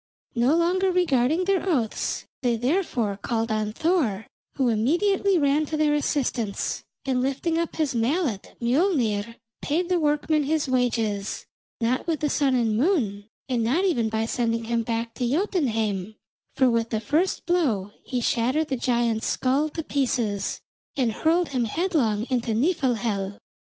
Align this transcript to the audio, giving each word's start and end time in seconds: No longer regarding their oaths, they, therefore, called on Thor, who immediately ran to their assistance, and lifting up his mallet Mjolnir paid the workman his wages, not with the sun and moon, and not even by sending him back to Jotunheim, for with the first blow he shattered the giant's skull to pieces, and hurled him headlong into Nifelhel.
No 0.33 0.55
longer 0.55 0.91
regarding 0.91 1.43
their 1.45 1.63
oaths, 1.69 2.25
they, 2.41 2.55
therefore, 2.57 3.17
called 3.21 3.51
on 3.51 3.71
Thor, 3.71 4.25
who 4.55 4.67
immediately 4.69 5.37
ran 5.37 5.67
to 5.67 5.77
their 5.77 5.93
assistance, 5.93 6.83
and 7.05 7.21
lifting 7.21 7.59
up 7.59 7.75
his 7.75 7.93
mallet 7.93 8.55
Mjolnir 8.59 9.35
paid 9.61 9.89
the 9.89 9.99
workman 9.99 10.45
his 10.45 10.67
wages, 10.67 11.45
not 11.79 12.07
with 12.07 12.21
the 12.21 12.31
sun 12.31 12.55
and 12.55 12.75
moon, 12.75 13.27
and 13.47 13.63
not 13.63 13.85
even 13.85 14.09
by 14.09 14.25
sending 14.25 14.63
him 14.63 14.81
back 14.81 15.13
to 15.13 15.29
Jotunheim, 15.29 16.15
for 16.55 16.67
with 16.67 16.89
the 16.89 16.99
first 16.99 17.45
blow 17.45 17.91
he 18.03 18.21
shattered 18.21 18.69
the 18.69 18.77
giant's 18.77 19.27
skull 19.27 19.69
to 19.69 19.83
pieces, 19.83 20.61
and 20.97 21.11
hurled 21.11 21.49
him 21.49 21.65
headlong 21.65 22.25
into 22.31 22.55
Nifelhel. 22.55 23.37